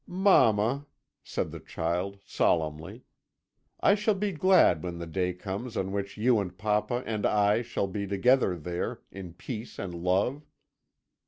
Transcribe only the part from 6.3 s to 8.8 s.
and papa and I shall be together